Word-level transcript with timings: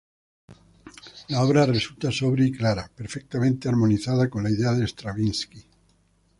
La 1.27 1.43
obra 1.43 1.63
resulta 1.67 2.09
sobria 2.11 2.47
y 2.47 2.51
clara, 2.53 2.89
perfectamente 2.95 3.69
armonizada 3.69 4.31
con 4.31 4.41
la 4.41 4.49
idea 4.49 4.71
de 4.71 4.85
Stravinski. 4.87 5.63